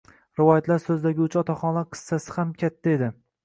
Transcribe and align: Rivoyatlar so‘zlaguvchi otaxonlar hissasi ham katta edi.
Rivoyatlar 0.39 0.81
so‘zlaguvchi 0.85 1.39
otaxonlar 1.43 1.87
hissasi 1.95 2.37
ham 2.41 2.59
katta 2.67 2.95
edi. 2.99 3.15